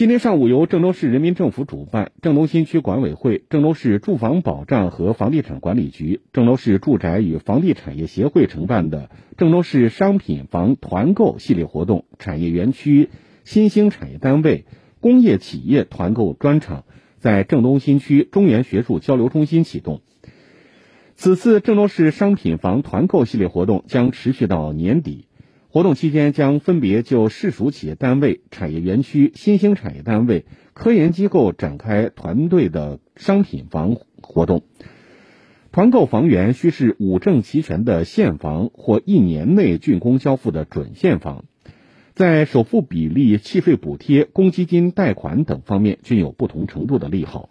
[0.00, 13.10] 今天上午，由郑州市人民政府主办，郑东新区管委会、郑州市住房保障和房地产管理局、郑州市住宅与房地产业协会承办的郑州市商品房团购系列活动产业园区
[13.44, 14.64] 新兴产业单位、
[15.00, 16.84] 工业企业团购专场
[17.18, 20.00] 在郑东新区中原学术交流中心启动。
[21.14, 25.26] 此次郑州市商品房团购系列活动将持续到年底。
[25.72, 34.64] 活动期间将分别就市属企业单位、产业园区、新兴产业单位、科研机构展开团队的商品房活动。
[35.70, 41.44] 团购房源需是五证齐全的现房或一年内竣工交付的准现房，
[42.14, 47.48] 在首付比例、契税补贴、公积金贷款等方面均有不同程度的利好。